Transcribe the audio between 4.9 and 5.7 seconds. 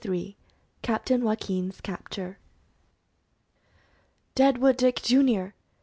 Junior!"